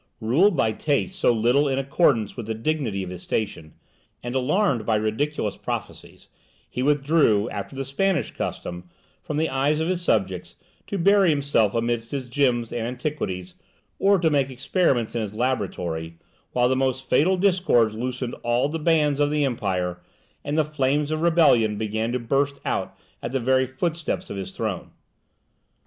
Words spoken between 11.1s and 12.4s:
himself amidst his